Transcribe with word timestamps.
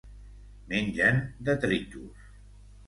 Mengen 0.71 1.21
detritus. 1.39 2.17